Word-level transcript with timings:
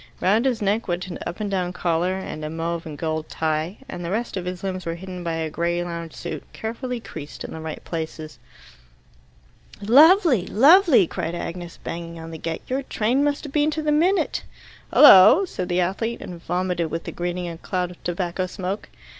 Round 0.19 0.45
his 0.47 0.63
neck 0.63 0.87
went 0.87 1.05
an 1.09 1.19
up 1.27 1.39
and 1.39 1.51
down 1.51 1.73
collar 1.73 2.15
and 2.15 2.43
a 2.43 2.49
mauve 2.49 2.87
and 2.87 2.97
gold 2.97 3.29
tie, 3.29 3.77
and 3.87 4.03
the 4.03 4.09
rest 4.09 4.35
of 4.35 4.45
his 4.45 4.63
limbs 4.63 4.83
were 4.83 4.95
hidden 4.95 5.23
by 5.23 5.33
a 5.35 5.49
grey 5.51 5.83
lounge 5.83 6.15
suit, 6.15 6.41
carefully 6.53 6.99
creased 6.99 7.43
in 7.43 7.53
the 7.53 7.61
right 7.61 7.83
places. 7.83 8.39
"Lovely! 9.79 10.47
Lovely!" 10.47 11.05
cried 11.05 11.35
Agnes, 11.35 11.77
banging 11.83 12.19
on 12.19 12.31
the 12.31 12.39
gate, 12.39 12.63
"Your 12.67 12.81
train 12.81 13.23
must 13.23 13.43
have 13.43 13.53
been 13.53 13.69
to 13.69 13.83
the 13.83 13.91
minute." 13.91 14.41
"Hullo!" 14.91 15.45
said 15.45 15.69
the 15.69 15.81
athlete, 15.81 16.19
and 16.19 16.41
vomited 16.41 16.89
with 16.89 17.03
the 17.03 17.11
greeting 17.11 17.47
a 17.47 17.59
cloud 17.59 17.91
of 17.91 18.03
tobacco 18.03 18.47
smoke. 18.47 18.89